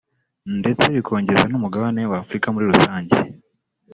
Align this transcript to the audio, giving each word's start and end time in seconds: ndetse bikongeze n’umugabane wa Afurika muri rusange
ndetse 0.59 0.85
bikongeze 0.95 1.45
n’umugabane 1.47 2.01
wa 2.11 2.17
Afurika 2.23 2.47
muri 2.53 2.65
rusange 2.71 3.15